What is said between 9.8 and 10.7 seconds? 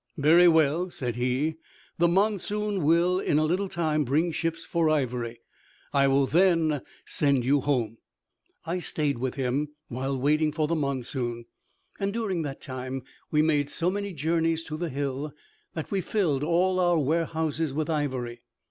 while waiting for